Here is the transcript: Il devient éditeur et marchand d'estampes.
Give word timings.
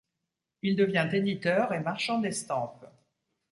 Il 0.63 0.75
devient 0.75 1.07
éditeur 1.13 1.73
et 1.73 1.79
marchand 1.79 2.17
d'estampes. 2.21 2.87